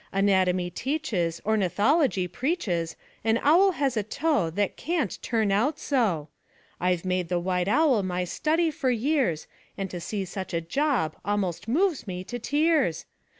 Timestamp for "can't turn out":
4.75-5.77